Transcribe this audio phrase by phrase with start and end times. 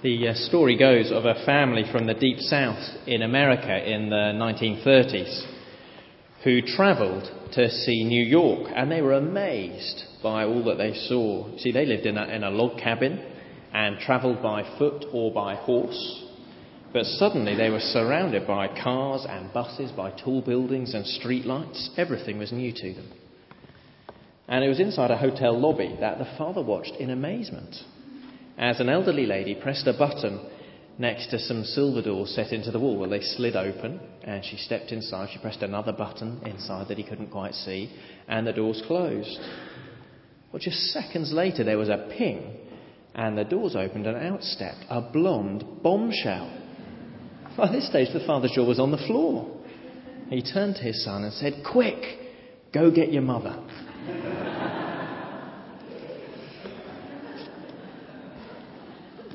[0.00, 2.78] The uh, story goes of a family from the deep south
[3.08, 5.44] in America in the 1930s
[6.44, 11.48] who travelled to see New York and they were amazed by all that they saw.
[11.58, 13.18] See, they lived in a, in a log cabin
[13.72, 16.22] and travelled by foot or by horse.
[16.92, 21.98] But suddenly they were surrounded by cars and buses, by tall buildings and streetlights.
[21.98, 23.10] Everything was new to them.
[24.46, 27.74] And it was inside a hotel lobby that the father watched in amazement
[28.58, 30.40] as an elderly lady pressed a button
[30.98, 32.98] next to some silver doors set into the wall.
[32.98, 35.30] Well, they slid open, and she stepped inside.
[35.32, 37.90] She pressed another button inside that he couldn't quite see,
[38.26, 39.38] and the doors closed.
[40.52, 42.56] Well, just seconds later, there was a ping,
[43.14, 46.64] and the doors opened, and out stepped a blonde bombshell.
[47.56, 49.56] By this stage, the father's jaw was on the floor.
[50.30, 52.02] He turned to his son and said, Quick,
[52.72, 53.64] go get your mother.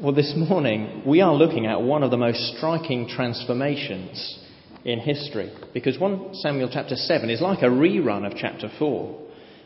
[0.03, 4.37] Well, this morning we are looking at one of the most striking transformations
[4.83, 9.21] in history because 1 Samuel chapter 7 is like a rerun of chapter 4,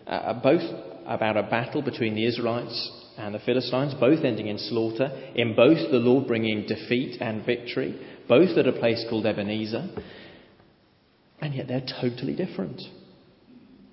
[0.05, 0.61] uh, both
[1.07, 5.89] about a battle between the Israelites and the Philistines, both ending in slaughter, in both
[5.89, 9.89] the Lord bringing defeat and victory, both at a place called Ebenezer,
[11.41, 12.79] and yet they're totally different.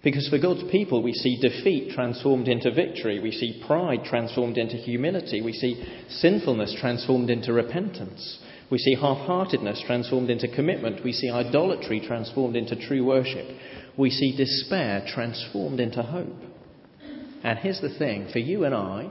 [0.04, 3.20] Because for God's people, we see defeat transformed into victory.
[3.20, 5.40] We see pride transformed into humility.
[5.40, 8.38] We see sinfulness transformed into repentance.
[8.70, 11.02] We see half heartedness transformed into commitment.
[11.02, 13.46] We see idolatry transformed into true worship.
[13.96, 16.36] We see despair transformed into hope.
[17.42, 19.10] And here's the thing for you and I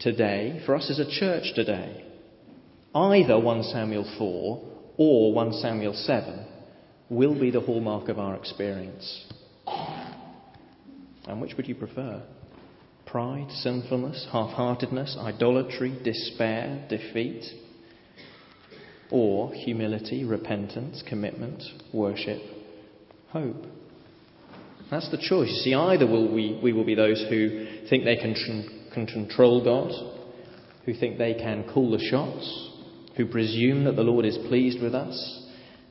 [0.00, 2.04] today, for us as a church today,
[2.92, 6.46] either 1 Samuel 4 or 1 Samuel 7
[7.08, 9.26] will be the hallmark of our experience.
[9.66, 12.22] And which would you prefer?
[13.04, 17.44] Pride, sinfulness, half heartedness, idolatry, despair, defeat?
[19.10, 21.62] Or humility, repentance, commitment,
[21.92, 22.42] worship,
[23.28, 23.64] hope?
[24.90, 25.48] That's the choice.
[25.48, 29.06] You see, either will we, we will be those who think they can, tr- can
[29.06, 29.92] control God,
[30.84, 32.70] who think they can call the shots,
[33.16, 35.42] who presume that the Lord is pleased with us,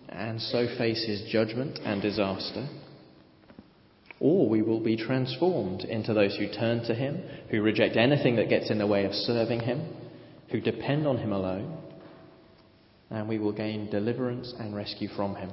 [0.10, 2.68] and so face his judgment and disaster
[4.20, 8.50] or we will be transformed into those who turn to Him, who reject anything that
[8.50, 9.94] gets in the way of serving Him,
[10.52, 11.78] who depend on Him alone,
[13.10, 15.52] and we will gain deliverance and rescue from Him.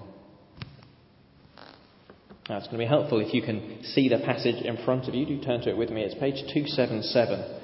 [2.49, 5.15] Now, it's going to be helpful if you can see the passage in front of
[5.15, 5.25] you.
[5.25, 6.03] Do turn to it with me.
[6.03, 7.61] It's page 277.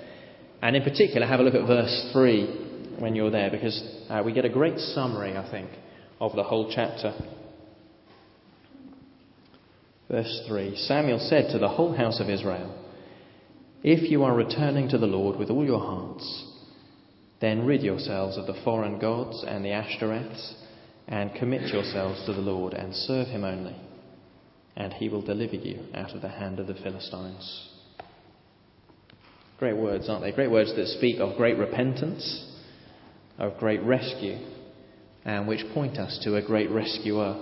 [0.62, 4.32] And in particular, have a look at verse 3 when you're there, because uh, we
[4.32, 5.70] get a great summary, I think,
[6.20, 7.15] of the whole chapter.
[10.10, 12.74] Verse 3 Samuel said to the whole house of Israel,
[13.82, 16.46] If you are returning to the Lord with all your hearts,
[17.41, 20.54] then rid yourselves of the foreign gods and the Ashtoreths,
[21.06, 23.76] and commit yourselves to the Lord and serve him only,
[24.76, 27.68] and he will deliver you out of the hand of the Philistines.
[29.58, 30.32] Great words, aren't they?
[30.32, 32.47] Great words that speak of great repentance,
[33.38, 34.38] of great rescue,
[35.24, 37.36] and which point us to a great rescuer.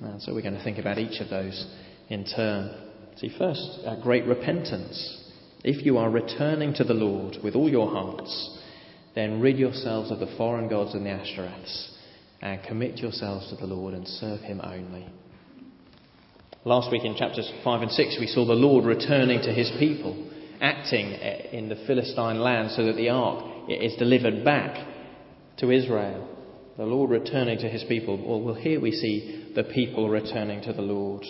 [0.00, 1.66] And so we're going to think about each of those
[2.12, 2.70] in turn.
[3.16, 5.18] See, first, a great repentance.
[5.64, 8.58] If you are returning to the Lord with all your hearts,
[9.14, 11.90] then rid yourselves of the foreign gods and the Ashtoreths
[12.42, 15.08] and commit yourselves to the Lord and serve Him only.
[16.64, 20.30] Last week in chapters 5 and 6, we saw the Lord returning to His people,
[20.60, 24.86] acting uh, in the Philistine land so that the ark is delivered back
[25.58, 26.28] to Israel.
[26.76, 28.44] The Lord returning to His people.
[28.44, 31.24] Well, here we see the people returning to the Lord.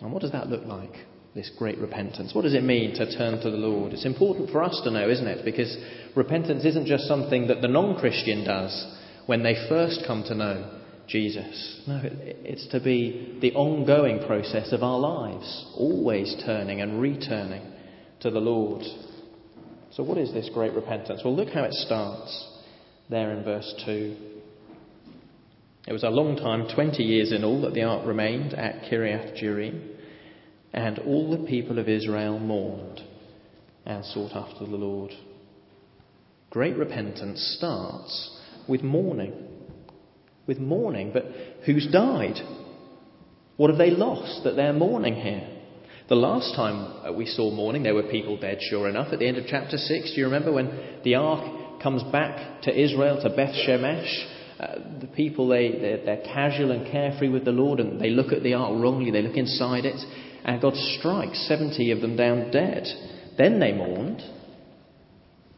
[0.00, 0.92] And what does that look like,
[1.34, 2.34] this great repentance?
[2.34, 3.92] What does it mean to turn to the Lord?
[3.92, 5.44] It's important for us to know, isn't it?
[5.44, 5.76] Because
[6.16, 8.96] repentance isn't just something that the non Christian does
[9.26, 11.82] when they first come to know Jesus.
[11.86, 17.62] No, it's to be the ongoing process of our lives, always turning and returning
[18.20, 18.82] to the Lord.
[19.92, 21.22] So, what is this great repentance?
[21.24, 22.48] Well, look how it starts
[23.08, 24.16] there in verse 2.
[25.86, 29.42] It was a long time, 20 years in all, that the ark remained at Kiriath
[29.42, 29.80] Jearim,
[30.72, 33.00] and all the people of Israel mourned
[33.86, 35.12] and sought after the Lord.
[36.50, 38.38] Great repentance starts
[38.68, 39.32] with mourning.
[40.46, 41.24] With mourning, but
[41.64, 42.38] who's died?
[43.56, 45.48] What have they lost that they're mourning here?
[46.08, 49.36] The last time we saw mourning, there were people dead, sure enough, at the end
[49.36, 50.10] of chapter 6.
[50.10, 54.39] Do you remember when the ark comes back to Israel, to Beth Shemesh?
[54.60, 58.30] Uh, the people, they, they're, they're, casual and carefree with the Lord, and they look
[58.30, 59.96] at the ark wrongly, they look inside it,
[60.44, 62.86] and God strikes 70 of them down dead.
[63.38, 64.22] Then they mourned.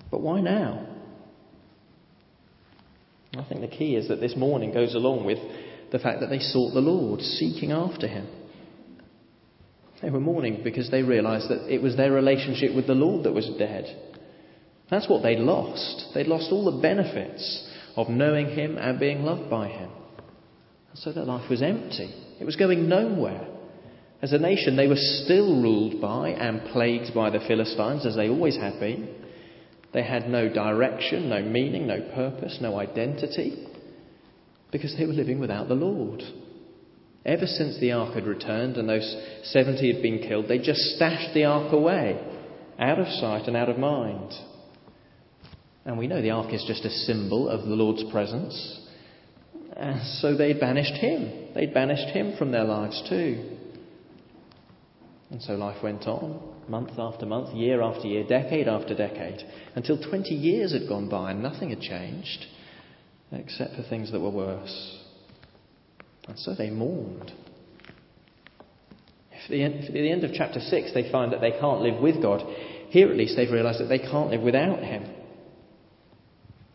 [0.09, 0.87] But why now?
[3.37, 5.39] I think the key is that this mourning goes along with
[5.91, 8.29] the fact that they sought the Lord, seeking after Him.
[10.01, 13.33] They were mourning because they realized that it was their relationship with the Lord that
[13.33, 13.85] was dead.
[14.91, 16.13] That's what they'd lost.
[16.15, 19.91] They'd lost all the benefits of knowing Him and being loved by Him.
[20.91, 22.15] And so their life was empty.
[22.41, 23.47] It was going nowhere.
[24.21, 28.29] As a nation, they were still ruled by and plagued by the Philistines, as they
[28.29, 29.09] always had been.
[29.93, 33.67] They had no direction, no meaning, no purpose, no identity,
[34.71, 36.23] because they were living without the Lord.
[37.25, 41.35] Ever since the ark had returned and those 70 had been killed, they just stashed
[41.35, 42.21] the ark away,
[42.79, 44.33] out of sight and out of mind.
[45.85, 48.81] And we know the ark is just a symbol of the Lord's presence.
[49.77, 51.53] And so they banished him.
[51.55, 53.57] They'd banished him from their lives too.
[55.31, 59.41] And so life went on, month after month, year after year, decade after decade,
[59.75, 62.47] until 20 years had gone by and nothing had changed,
[63.33, 64.99] except for things that were worse.
[66.29, 67.33] And so they mourned.
[69.49, 72.43] If at the end of chapter 6 they find that they can't live with God,
[72.91, 75.05] here at least they've realized that they can't live without Him.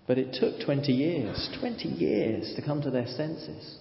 [0.07, 3.77] But it took 20 years, 20 years to come to their senses.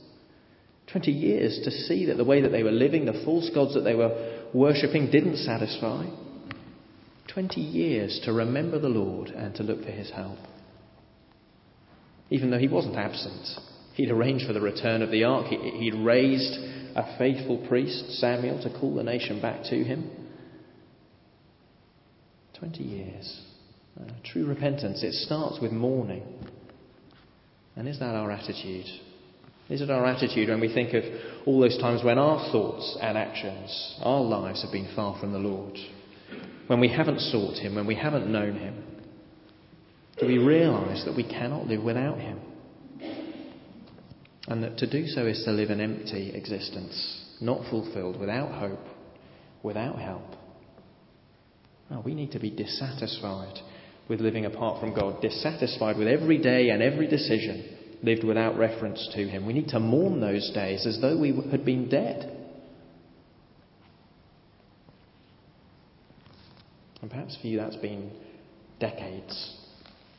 [0.89, 3.83] 20 years to see that the way that they were living, the false gods that
[3.83, 6.05] they were worshipping, didn't satisfy.
[7.33, 10.39] 20 years to remember the Lord and to look for his help.
[12.31, 13.47] Even though he wasn't absent,
[13.95, 16.55] he'd arranged for the return of the ark, he'd raised
[16.97, 20.11] a faithful priest, Samuel, to call the nation back to him.
[22.59, 23.43] 20 years.
[23.99, 26.23] Uh, true repentance, it starts with mourning.
[27.77, 28.87] And is that our attitude?
[29.69, 31.03] Is it our attitude when we think of
[31.45, 35.39] all those times when our thoughts and actions, our lives have been far from the
[35.39, 35.77] Lord?
[36.67, 38.83] When we haven't sought Him, when we haven't known Him?
[40.19, 42.41] Do we realise that we cannot live without Him?
[44.49, 48.87] And that to do so is to live an empty existence, not fulfilled, without hope,
[49.63, 50.37] without help.
[51.91, 53.61] No, we need to be dissatisfied
[54.09, 59.09] with living apart from God, dissatisfied with every day and every decision lived without reference
[59.15, 59.47] to Him.
[59.47, 62.33] We need to mourn those days as though we had been dead.
[67.03, 68.11] And perhaps for you that's been
[68.81, 69.57] decades.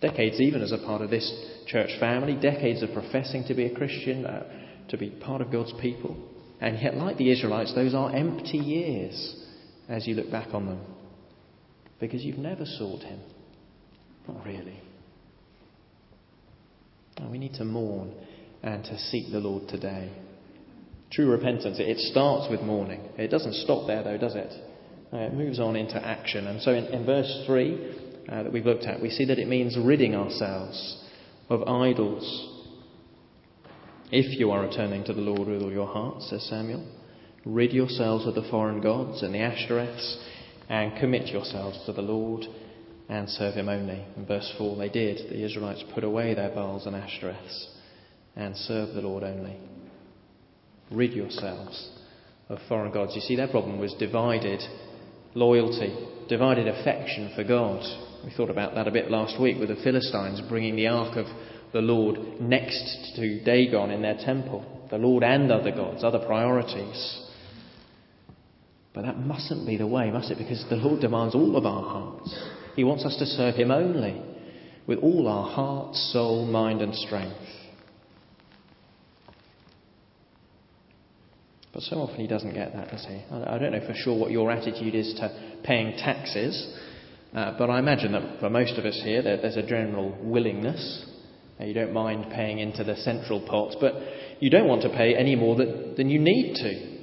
[0.01, 1.30] Decades, even as a part of this
[1.66, 4.44] church family, decades of professing to be a Christian, uh,
[4.89, 6.16] to be part of God's people.
[6.60, 9.44] And yet, like the Israelites, those are empty years
[9.89, 10.81] as you look back on them.
[12.00, 13.19] Because you've never sought Him.
[14.27, 14.79] Not really.
[17.18, 18.13] And We need to mourn
[18.63, 20.12] and to seek the Lord today.
[21.12, 23.01] True repentance, it starts with mourning.
[23.18, 24.51] It doesn't stop there, though, does it?
[25.13, 26.47] Uh, it moves on into action.
[26.47, 27.95] And so in, in verse 3
[28.29, 31.06] uh, that we've looked at, we see that it means ridding ourselves
[31.50, 32.56] of idols.
[34.12, 36.85] If you are returning to the Lord with all your heart, says Samuel,
[37.45, 40.18] rid yourselves of the foreign gods and the Ashtoreths
[40.68, 42.44] and commit yourselves to the Lord
[43.09, 44.06] and serve him only.
[44.15, 45.30] In verse 4, they did.
[45.30, 47.68] The Israelites put away their Baals and Ashtoreths
[48.36, 49.57] and served the Lord only.
[50.92, 51.92] Rid yourselves
[52.50, 53.13] of foreign gods.
[53.15, 54.62] You see, their problem was divided
[55.33, 55.94] loyalty,
[56.30, 57.84] divided affection for God.
[58.25, 61.25] We thought about that a bit last week with the Philistines bringing the ark of
[61.74, 64.88] the Lord next to Dagon in their temple.
[64.89, 67.24] The Lord and other gods, other priorities.
[68.93, 70.38] But that mustn't be the way, must it?
[70.38, 72.57] Because the Lord demands all of our hearts.
[72.77, 74.22] He wants us to serve Him only
[74.86, 77.36] with all our heart, soul, mind, and strength.
[81.74, 83.19] But so often He doesn't get that, does He?
[83.31, 86.77] I don't know for sure what your attitude is to paying taxes,
[87.34, 91.03] uh, but I imagine that for most of us here, there, there's a general willingness.
[91.60, 93.96] Uh, you don't mind paying into the central pot, but
[94.39, 96.97] you don't want to pay any more than, than you need to.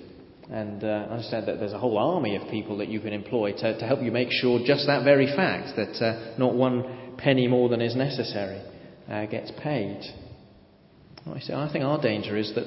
[0.51, 3.79] And uh, understand that there's a whole army of people that you can employ to,
[3.79, 7.69] to help you make sure just that very fact that uh, not one penny more
[7.69, 8.63] than is necessary
[9.09, 10.01] uh, gets paid.
[11.27, 12.67] I, think our danger is that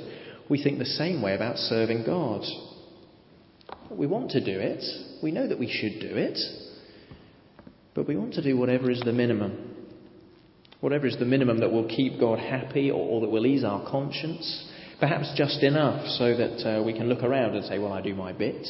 [0.50, 2.41] we think the same way about serving God.
[3.91, 4.84] We want to do it,
[5.22, 6.39] we know that we should do it,
[7.93, 9.75] but we want to do whatever is the minimum.
[10.79, 13.88] Whatever is the minimum that will keep God happy or, or that will ease our
[13.89, 18.01] conscience Perhaps just enough so that uh, we can look around and say, well, I
[18.01, 18.67] do my bit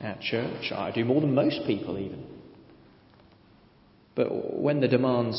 [0.00, 0.72] at church.
[0.72, 2.24] I do more than most people, even.
[4.14, 5.38] But when the demands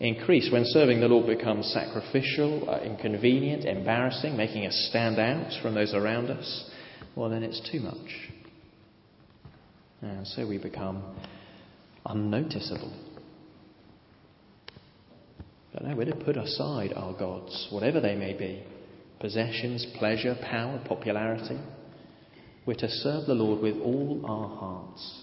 [0.00, 5.74] increase, when serving the Lord becomes sacrificial, uh, inconvenient, embarrassing, making us stand out from
[5.74, 6.70] those around us,
[7.14, 8.30] well, then it's too much.
[10.00, 11.02] And so we become
[12.06, 12.94] unnoticeable.
[15.74, 18.64] But no, we're to put aside our gods, whatever they may be
[19.20, 21.58] possessions, pleasure, power, popularity.
[22.66, 25.22] We're to serve the Lord with all our hearts.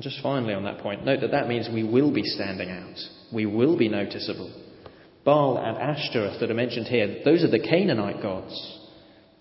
[0.00, 2.96] Just finally on that point, note that that means we will be standing out.
[3.32, 4.52] We will be noticeable.
[5.24, 8.78] Baal and Ashtoreth that are mentioned here, those are the Canaanite gods,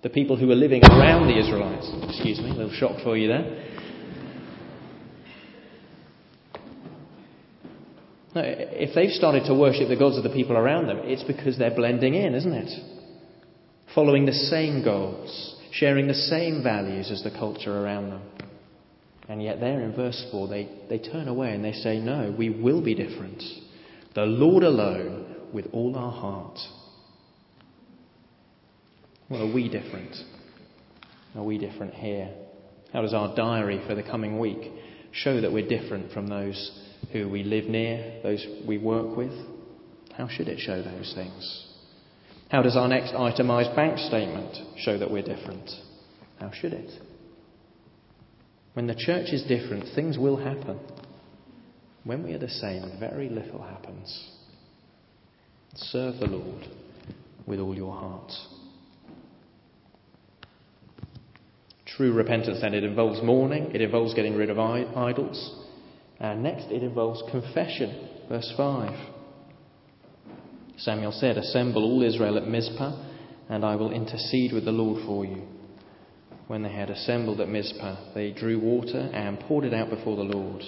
[0.03, 1.89] the people who were living around the Israelites.
[2.09, 3.80] Excuse me, a little shock for you there.
[8.33, 11.57] No, if they've started to worship the gods of the people around them, it's because
[11.57, 12.79] they're blending in, isn't it?
[13.93, 18.21] Following the same goals, sharing the same values as the culture around them.
[19.27, 22.49] And yet, there in verse 4, they, they turn away and they say, No, we
[22.49, 23.41] will be different.
[24.15, 26.57] The Lord alone with all our heart.
[29.29, 30.15] Well, are we different?
[31.35, 32.29] Are we different here?
[32.91, 34.71] How does our diary for the coming week
[35.13, 39.33] show that we're different from those who we live near, those we work with?
[40.15, 41.67] How should it show those things?
[42.49, 45.69] How does our next itemised bank statement show that we're different?
[46.39, 46.91] How should it?
[48.73, 50.79] When the church is different, things will happen.
[52.03, 54.31] When we are the same, very little happens.
[55.75, 56.67] Serve the Lord
[57.45, 58.31] with all your heart.
[61.85, 65.60] True repentance, then, it involves mourning, it involves getting rid of idols,
[66.21, 68.07] and next it involves confession.
[68.29, 68.97] Verse 5.
[70.77, 73.09] Samuel said, Assemble all Israel at Mizpah,
[73.49, 75.43] and I will intercede with the Lord for you.
[76.47, 80.23] When they had assembled at Mizpah, they drew water and poured it out before the
[80.23, 80.61] Lord.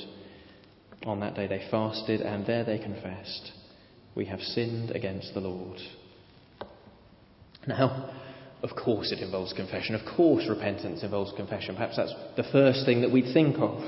[1.05, 3.51] On that day they fasted, and there they confessed
[4.15, 5.79] we have sinned against the Lord.
[7.67, 8.13] Now,
[8.62, 9.95] of course, it involves confession.
[9.95, 11.75] Of course, repentance involves confession.
[11.75, 13.81] Perhaps that's the first thing that we'd think of.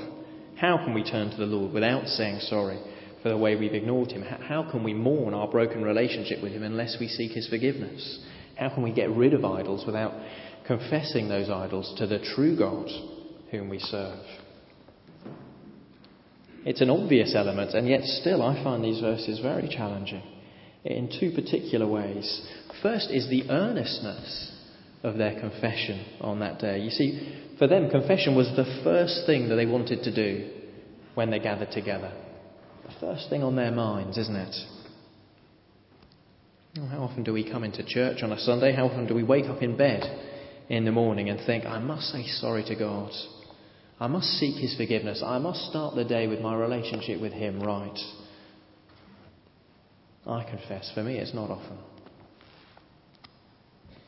[0.56, 2.78] How can we turn to the Lord without saying sorry
[3.22, 4.22] for the way we've ignored Him?
[4.22, 8.24] How can we mourn our broken relationship with Him unless we seek His forgiveness?
[8.56, 10.14] How can we get rid of idols without
[10.66, 12.88] confessing those idols to the true God
[13.50, 14.24] whom we serve?
[16.64, 20.22] It's an obvious element, and yet still I find these verses very challenging
[20.84, 22.48] in two particular ways.
[22.82, 24.55] First is the earnestness
[25.02, 26.80] of their confession on that day.
[26.80, 30.50] You see, for them, confession was the first thing that they wanted to do
[31.14, 32.12] when they gathered together.
[32.86, 34.54] The first thing on their minds, isn't it?
[36.90, 38.72] How often do we come into church on a Sunday?
[38.72, 40.02] How often do we wake up in bed
[40.68, 43.10] in the morning and think, I must say sorry to God?
[43.98, 45.22] I must seek His forgiveness.
[45.24, 47.98] I must start the day with my relationship with Him right.
[50.26, 51.78] I confess, for me, it's not often.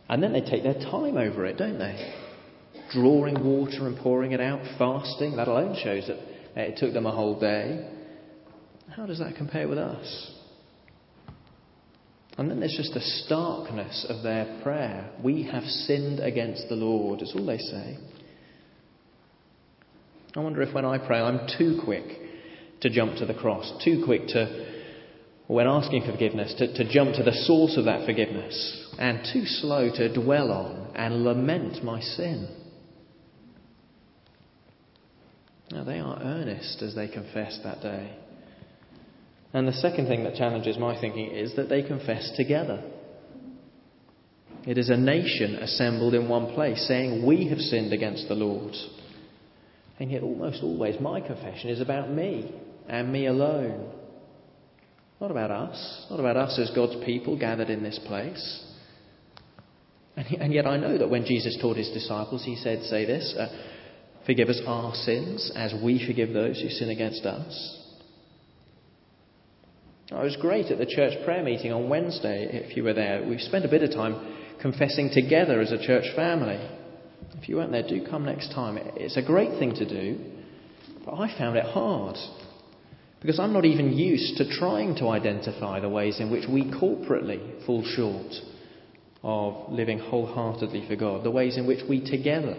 [0.09, 2.15] And then they take their time over it, don't they?
[2.93, 5.37] Drawing water and pouring it out, fasting.
[5.37, 6.19] That alone shows that
[6.57, 7.91] it took them a whole day.
[8.97, 10.33] How does that compare with us?
[12.39, 15.11] And then there's just the starkness of their prayer.
[15.23, 17.21] We have sinned against the Lord.
[17.21, 17.99] It's all they say.
[20.35, 22.05] I wonder if when I pray, I'm too quick
[22.81, 24.85] to jump to the cross, too quick to,
[25.49, 29.47] when asking for forgiveness, to, to jump to the source of that forgiveness, and too
[29.47, 32.49] slow to dwell on and lament my sin.
[35.71, 38.17] Now, they are earnest as they confess that day.
[39.53, 42.83] And the second thing that challenges my thinking is that they confess together.
[44.67, 48.75] It is a nation assembled in one place, saying, We have sinned against the Lord.
[49.99, 52.53] And yet, almost always, my confession is about me
[52.89, 53.91] and me alone.
[55.21, 58.65] Not about us, not about us as God's people gathered in this place.
[60.19, 63.49] And yet, I know that when Jesus taught his disciples, he said, Say this, uh,
[64.27, 67.85] forgive us our sins as we forgive those who sin against us.
[70.11, 73.25] I was great at the church prayer meeting on Wednesday, if you were there.
[73.29, 76.59] We spent a bit of time confessing together as a church family.
[77.41, 78.77] If you weren't there, do come next time.
[78.97, 80.19] It's a great thing to do,
[81.05, 82.17] but I found it hard
[83.21, 87.65] because I'm not even used to trying to identify the ways in which we corporately
[87.67, 88.33] fall short
[89.23, 92.57] of living wholeheartedly for God, the ways in which we together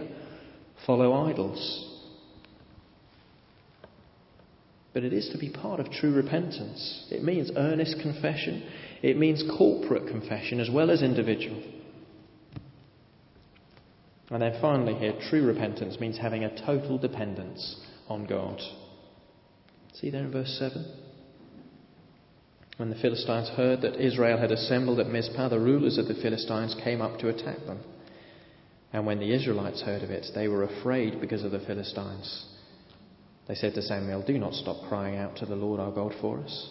[0.85, 1.85] follow idols.
[4.93, 7.07] But it is to be part of true repentance.
[7.11, 8.63] It means earnest confession.
[9.01, 11.61] It means corporate confession as well as individual.
[14.31, 18.61] And then finally, here, true repentance means having a total dependence on God.
[19.93, 21.08] See there in verse 7?
[22.79, 26.77] When the Philistines heard that Israel had assembled at Mizpah, the rulers of the Philistines
[26.81, 27.81] came up to attack them.
[28.93, 32.45] And when the Israelites heard of it, they were afraid because of the Philistines.
[33.49, 36.39] They said to Samuel, Do not stop crying out to the Lord our God for
[36.39, 36.69] us.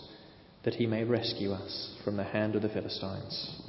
[0.64, 3.60] that he may rescue us from the hand of the Philistines.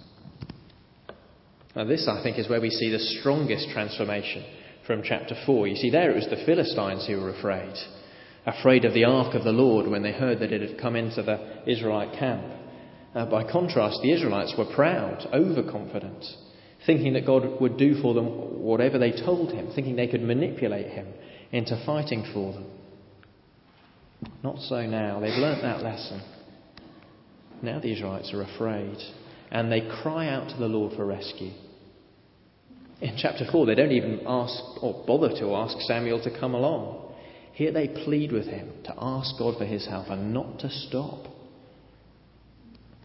[1.75, 4.45] Now, this, I think, is where we see the strongest transformation
[4.87, 5.67] from chapter 4.
[5.67, 7.73] You see, there it was the Philistines who were afraid,
[8.45, 11.21] afraid of the ark of the Lord when they heard that it had come into
[11.21, 12.43] the Israelite camp.
[13.13, 16.25] Uh, by contrast, the Israelites were proud, overconfident,
[16.85, 20.87] thinking that God would do for them whatever they told him, thinking they could manipulate
[20.87, 21.07] him
[21.51, 22.65] into fighting for them.
[24.43, 25.19] Not so now.
[25.19, 26.21] They've learnt that lesson.
[27.61, 28.97] Now the Israelites are afraid
[29.51, 31.51] and they cry out to the Lord for rescue.
[33.01, 37.08] In chapter 4, they don't even ask or bother to ask Samuel to come along.
[37.59, 41.25] Here they plead with him to ask God for his help and not to stop.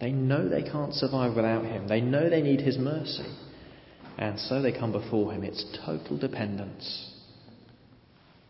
[0.00, 1.88] They know they can't survive without him.
[1.88, 3.26] They know they need his mercy.
[4.16, 5.42] And so they come before him.
[5.42, 7.10] It's total dependence.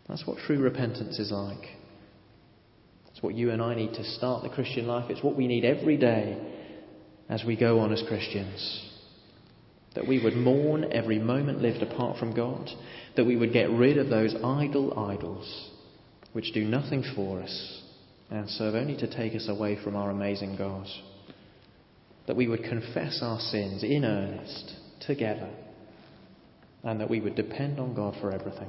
[0.07, 1.71] That's what true repentance is like.
[3.11, 5.09] It's what you and I need to start the Christian life.
[5.09, 6.39] It's what we need every day
[7.31, 8.91] as we go on as Christians.
[9.95, 12.69] That we would mourn every moment lived apart from God.
[13.17, 15.71] That we would get rid of those idle idols
[16.35, 17.83] which do nothing for us
[18.29, 20.87] and serve only to take us away from our amazing God.
[22.27, 24.75] That we would confess our sins in earnest,
[25.07, 25.49] together,
[26.83, 28.69] and that we would depend on God for everything.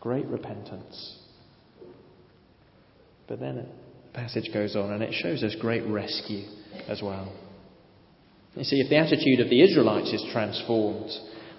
[0.00, 1.18] Great repentance.
[3.26, 3.66] But then the
[4.12, 6.44] passage goes on and it shows us great rescue
[6.86, 7.32] as well.
[8.56, 11.10] You see, if the attitude of the Israelites is transformed,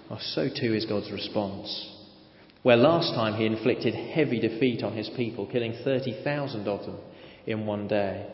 [0.08, 1.88] well, so too is God's response.
[2.62, 6.98] Where last time he inflicted heavy defeat on his people, killing 30,000 of them
[7.46, 8.26] in one day,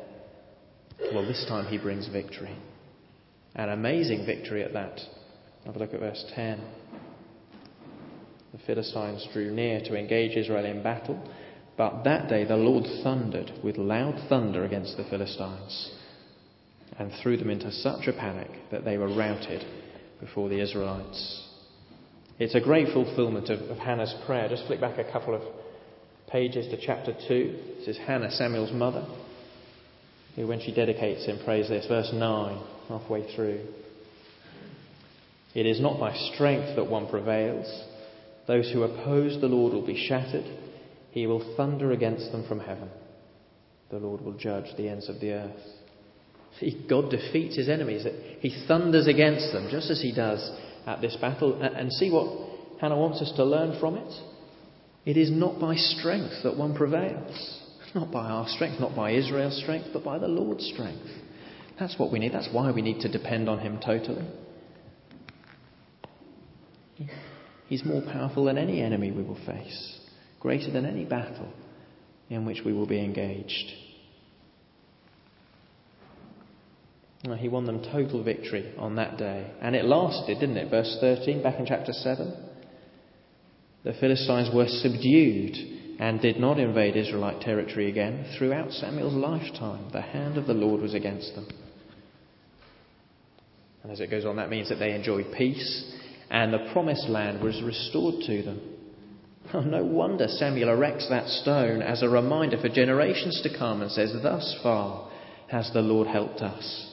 [1.14, 2.54] well, this time he brings victory.
[3.54, 5.00] An amazing victory at that.
[5.64, 6.60] Have a look at verse 10.
[8.52, 11.22] The Philistines drew near to engage Israel in battle,
[11.76, 15.92] but that day the Lord thundered with loud thunder against the Philistines
[16.98, 19.64] and threw them into such a panic that they were routed
[20.20, 21.47] before the Israelites.
[22.38, 24.48] It's a great fulfillment of, of Hannah's prayer.
[24.48, 25.42] Just flick back a couple of
[26.28, 27.58] pages to chapter 2.
[27.78, 29.04] This is Hannah, Samuel's mother,
[30.36, 33.66] who, when she dedicates him, prays this, verse 9, halfway through.
[35.54, 37.66] It is not by strength that one prevails.
[38.46, 40.44] Those who oppose the Lord will be shattered.
[41.10, 42.88] He will thunder against them from heaven.
[43.90, 45.60] The Lord will judge the ends of the earth.
[46.88, 48.06] God defeats his enemies.
[48.40, 50.48] He thunders against them, just as he does
[50.86, 51.60] at this battle.
[51.62, 54.12] And see what Hannah wants us to learn from it?
[55.04, 57.64] It is not by strength that one prevails.
[57.94, 61.08] Not by our strength, not by Israel's strength, but by the Lord's strength.
[61.80, 62.34] That's what we need.
[62.34, 64.26] That's why we need to depend on him totally.
[67.66, 70.00] He's more powerful than any enemy we will face,
[70.38, 71.50] greater than any battle
[72.28, 73.72] in which we will be engaged.
[77.26, 79.50] Uh, he won them total victory on that day.
[79.60, 80.70] And it lasted, didn't it?
[80.70, 82.32] Verse 13, back in chapter 7.
[83.84, 85.56] The Philistines were subdued
[85.98, 89.90] and did not invade Israelite territory again throughout Samuel's lifetime.
[89.92, 91.48] The hand of the Lord was against them.
[93.82, 95.92] And as it goes on, that means that they enjoyed peace
[96.30, 98.60] and the promised land was restored to them.
[99.54, 103.90] Oh, no wonder Samuel erects that stone as a reminder for generations to come and
[103.90, 105.10] says, Thus far
[105.50, 106.87] has the Lord helped us.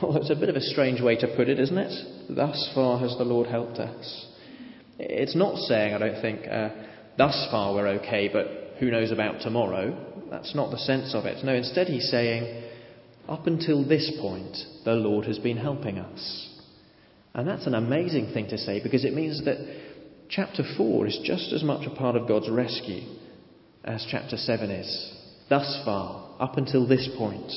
[0.02, 2.34] Well, it's a bit of a strange way to put it, isn't it?
[2.34, 4.26] Thus far has the Lord helped us.
[4.98, 6.70] It's not saying, I don't think, uh,
[7.18, 9.94] thus far we're okay, but who knows about tomorrow.
[10.30, 11.44] That's not the sense of it.
[11.44, 12.64] No, instead he's saying,
[13.28, 16.48] up until this point, the Lord has been helping us.
[17.34, 19.58] And that's an amazing thing to say because it means that
[20.30, 23.02] chapter 4 is just as much a part of God's rescue
[23.84, 25.14] as chapter 7 is.
[25.48, 27.52] Thus far, up until this point.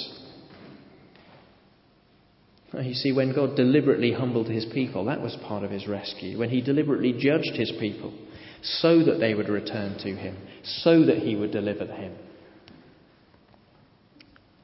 [2.81, 6.39] You see, when God deliberately humbled his people, that was part of his rescue.
[6.39, 8.11] When he deliberately judged his people
[8.63, 12.15] so that they would return to him, so that he would deliver them.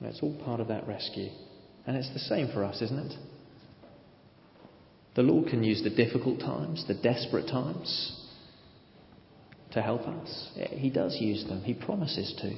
[0.01, 1.29] That's all part of that rescue.
[1.85, 3.13] And it's the same for us, isn't it?
[5.15, 8.25] The Lord can use the difficult times, the desperate times,
[9.71, 10.49] to help us.
[10.71, 12.55] He does use them, He promises to.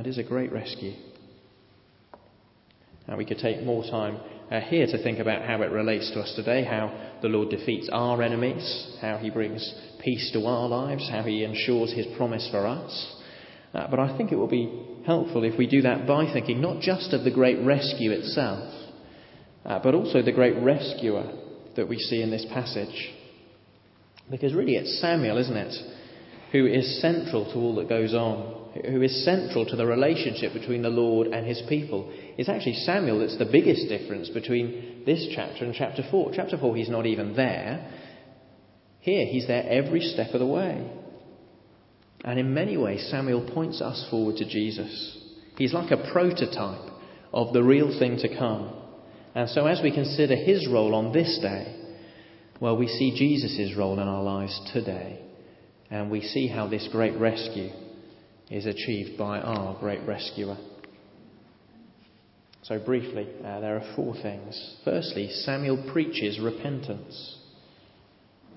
[0.00, 0.92] it is a great rescue.
[3.08, 4.18] Now, we could take more time
[4.50, 7.88] uh, here to think about how it relates to us today, how the Lord defeats
[7.90, 12.66] our enemies, how He brings peace to our lives, how He ensures His promise for
[12.66, 13.16] us.
[13.72, 16.82] Uh, but I think it will be helpful if we do that by thinking not
[16.82, 18.74] just of the great rescue itself,
[19.64, 21.32] uh, but also the great rescuer
[21.76, 23.14] that we see in this passage.
[24.30, 25.74] Because really it's Samuel, isn't it,
[26.52, 30.82] who is central to all that goes on who is central to the relationship between
[30.82, 32.12] the Lord and his people.
[32.36, 36.32] It's actually Samuel that's the biggest difference between this chapter and chapter 4.
[36.34, 37.90] Chapter 4, he's not even there.
[39.00, 40.90] Here, he's there every step of the way.
[42.24, 45.18] And in many ways, Samuel points us forward to Jesus.
[45.56, 46.90] He's like a prototype
[47.32, 48.74] of the real thing to come.
[49.34, 51.76] And so, as we consider his role on this day,
[52.60, 55.20] well, we see Jesus' role in our lives today.
[55.90, 57.70] And we see how this great rescue
[58.50, 60.56] is achieved by our great rescuer.
[62.62, 64.76] So, briefly, uh, there are four things.
[64.84, 67.36] Firstly, Samuel preaches repentance.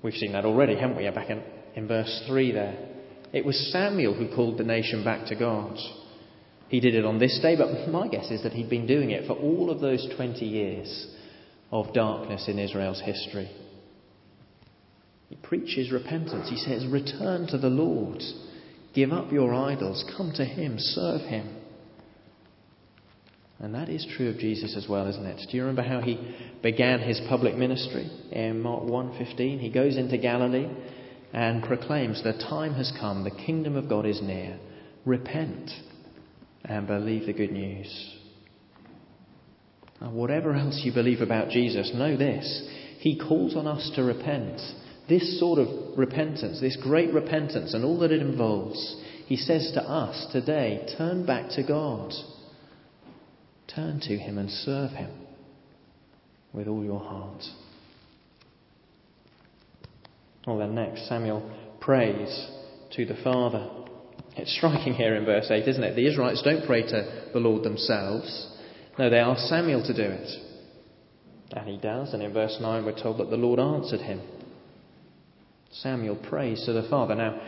[0.02, 1.08] We've seen that already, haven't we?
[1.10, 1.42] Back in,
[1.74, 2.88] in verse 3 there.
[3.32, 5.78] It was Samuel who called the nation back to God.
[6.68, 9.26] He did it on this day, but my guess is that he'd been doing it
[9.26, 11.06] for all of those 20 years
[11.70, 13.50] of darkness in Israel's history.
[15.28, 16.50] He preaches repentance.
[16.50, 18.22] He says, Return to the Lord.
[18.94, 20.04] Give up your idols.
[20.16, 20.76] Come to Him.
[20.78, 21.56] Serve Him.
[23.62, 25.40] And that is true of Jesus as well, isn't it?
[25.48, 26.18] Do you remember how he
[26.62, 29.60] began his public ministry in Mark 1:15?
[29.60, 30.68] He goes into Galilee
[31.32, 34.58] and proclaims, "The time has come, the kingdom of God is near.
[35.04, 35.70] Repent
[36.64, 38.16] and believe the good news."
[40.00, 42.68] Now, whatever else you believe about Jesus, know this.
[42.98, 44.60] He calls on us to repent.
[45.12, 48.96] This sort of repentance, this great repentance, and all that it involves,
[49.26, 52.14] he says to us today, turn back to God.
[53.74, 55.10] Turn to Him and serve Him
[56.54, 57.42] with all your heart.
[60.46, 61.42] Well, then, next, Samuel
[61.78, 62.48] prays
[62.92, 63.68] to the Father.
[64.38, 65.94] It's striking here in verse 8, isn't it?
[65.94, 68.56] The Israelites don't pray to the Lord themselves.
[68.98, 70.28] No, they ask Samuel to do it.
[71.54, 74.22] And he does, and in verse 9 we're told that the Lord answered him.
[75.80, 77.14] Samuel prays to the Father.
[77.14, 77.40] Now,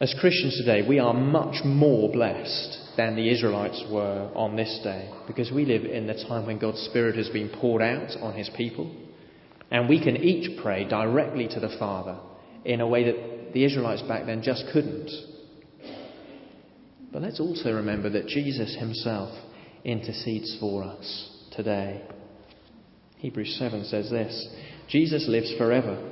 [0.00, 5.10] as Christians today, we are much more blessed than the Israelites were on this day
[5.26, 8.50] because we live in the time when God's Spirit has been poured out on His
[8.56, 8.90] people.
[9.70, 12.18] And we can each pray directly to the Father
[12.64, 15.10] in a way that the Israelites back then just couldn't.
[17.12, 19.28] But let's also remember that Jesus Himself
[19.84, 22.02] intercedes for us today.
[23.18, 24.48] Hebrews 7 says this
[24.88, 26.09] Jesus lives forever,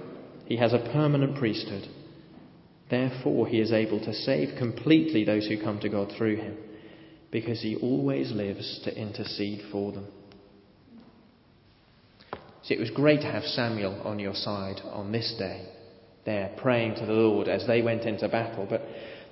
[0.48, 1.87] He has a permanent priesthood.
[2.90, 6.56] Therefore, he is able to save completely those who come to God through him,
[7.30, 10.06] because he always lives to intercede for them.
[12.62, 15.68] See, it was great to have Samuel on your side on this day,
[16.24, 18.80] there praying to the Lord as they went into battle, but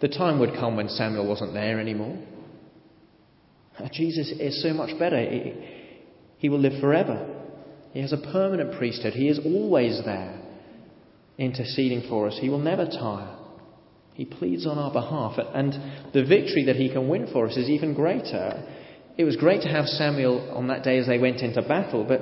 [0.02, 2.18] the time would come when Samuel wasn't there anymore.
[3.78, 5.18] Ah, Jesus is so much better.
[5.18, 5.54] He,
[6.36, 7.26] he will live forever.
[7.94, 9.14] He has a permanent priesthood.
[9.14, 10.42] He is always there
[11.38, 12.38] interceding for us.
[12.40, 13.36] He will never tire.
[14.14, 15.38] He pleads on our behalf.
[15.54, 15.72] And
[16.14, 18.64] the victory that he can win for us is even greater.
[19.18, 22.20] It was great to have Samuel on that day as they went into battle, but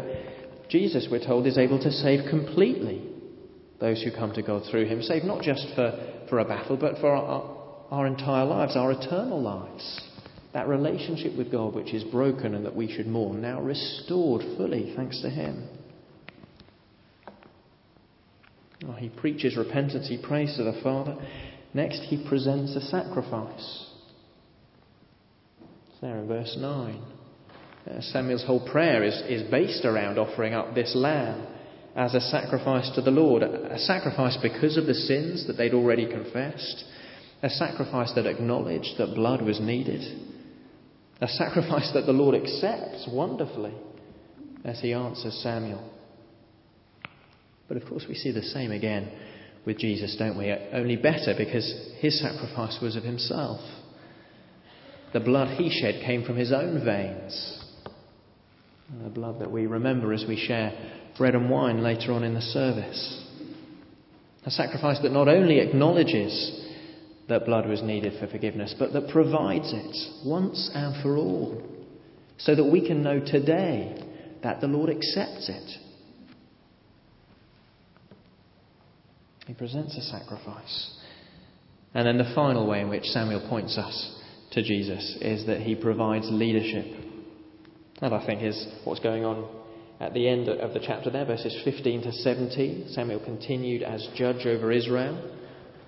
[0.68, 3.02] Jesus, we're told, is able to save completely
[3.80, 5.02] those who come to God through him.
[5.02, 9.42] Save not just for, for a battle, but for our, our entire lives, our eternal
[9.42, 10.00] lives.
[10.52, 14.94] That relationship with God, which is broken and that we should mourn, now restored fully
[14.96, 15.68] thanks to him.
[18.98, 21.16] He preaches repentance, he prays to the Father.
[21.72, 23.86] Next, he presents a sacrifice.
[25.90, 27.02] It's there in verse 9.
[27.90, 31.46] Uh, Samuel's whole prayer is, is based around offering up this lamb
[31.96, 33.42] as a sacrifice to the Lord.
[33.42, 36.84] A, a sacrifice because of the sins that they'd already confessed.
[37.42, 40.00] A sacrifice that acknowledged that blood was needed.
[41.20, 43.74] A sacrifice that the Lord accepts wonderfully
[44.64, 45.90] as he answers Samuel.
[47.68, 49.10] But of course, we see the same again
[49.64, 50.52] with Jesus, don't we?
[50.72, 53.60] Only better because his sacrifice was of himself.
[55.12, 57.64] The blood he shed came from his own veins.
[59.02, 60.72] The blood that we remember as we share
[61.16, 63.22] bread and wine later on in the service.
[64.44, 66.60] A sacrifice that not only acknowledges
[67.28, 71.62] that blood was needed for forgiveness, but that provides it once and for all,
[72.36, 74.04] so that we can know today
[74.42, 75.83] that the Lord accepts it
[79.46, 80.90] He presents a sacrifice.
[81.92, 84.20] And then the final way in which Samuel points us
[84.52, 86.86] to Jesus is that he provides leadership.
[88.00, 89.48] That, I think, is what's going on
[90.00, 92.88] at the end of the chapter there, verses 15 to 17.
[92.90, 95.30] Samuel continued as judge over Israel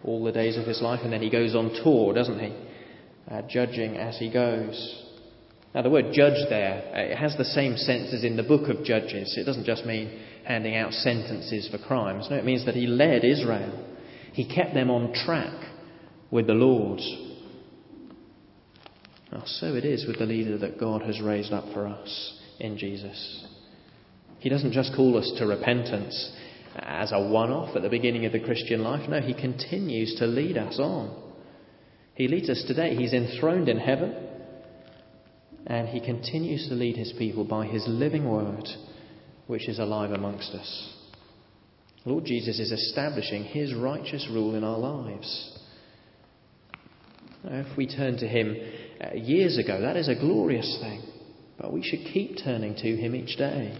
[0.04, 2.54] all the days of his life, and then he goes on tour, doesn't he?
[3.28, 5.05] Uh, judging as he goes.
[5.76, 8.70] Now, the word judge there, uh, it has the same sense as in the book
[8.70, 9.36] of Judges.
[9.36, 12.28] It doesn't just mean handing out sentences for crimes.
[12.30, 13.86] No, it means that he led Israel.
[14.32, 15.52] He kept them on track
[16.30, 17.00] with the Lord.
[19.44, 23.46] So it is with the leader that God has raised up for us in Jesus.
[24.38, 26.32] He doesn't just call us to repentance
[26.74, 29.06] as a one off at the beginning of the Christian life.
[29.10, 31.34] No, He continues to lead us on.
[32.14, 32.96] He leads us today.
[32.96, 34.25] He's enthroned in heaven,
[35.66, 38.68] and He continues to lead His people by His living word,
[39.46, 40.92] which is alive amongst us.
[42.04, 45.58] Lord Jesus is establishing His righteous rule in our lives.
[47.42, 48.56] Now, if we turn to Him
[49.00, 51.02] uh, years ago, that is a glorious thing.
[51.58, 53.76] But we should keep turning to Him each day.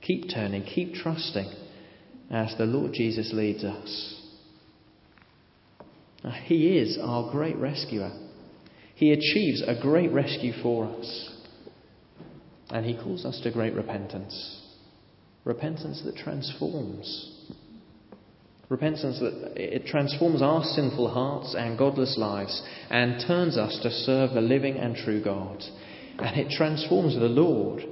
[0.00, 1.52] Keep turning, keep trusting
[2.30, 4.16] as the Lord Jesus leads us.
[6.24, 8.12] Now, he is our great rescuer.
[9.00, 11.30] He achieves a great rescue for us.
[12.68, 14.60] And He calls us to great repentance.
[15.46, 17.56] Repentance that transforms.
[18.68, 24.34] Repentance that it transforms our sinful hearts and godless lives and turns us to serve
[24.34, 25.62] the living and true God.
[26.18, 27.82] And it transforms the Lord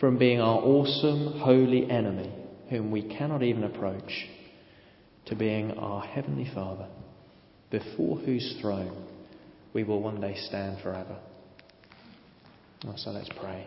[0.00, 2.32] from being our awesome, holy enemy,
[2.70, 4.26] whom we cannot even approach,
[5.26, 6.88] to being our Heavenly Father,
[7.70, 9.06] before whose throne
[9.76, 11.18] we will one day stand forever.
[12.96, 13.66] So let's pray.